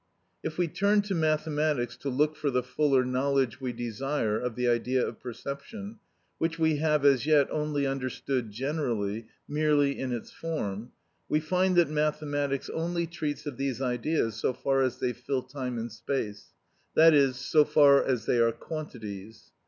[0.41, 4.67] If we turn to mathematics to look for the fuller knowledge we desire of the
[4.67, 5.99] idea of perception,
[6.39, 10.91] which we have, as yet, only understood generally, merely in its form,
[11.29, 15.77] we find that mathematics only treats of these ideas so far as they fill time
[15.77, 16.47] and space,
[16.95, 19.51] that is, so far as they are quantities.